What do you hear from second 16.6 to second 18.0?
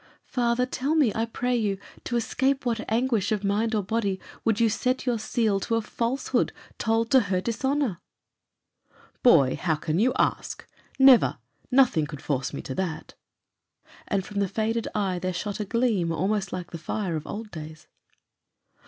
the fire of old days.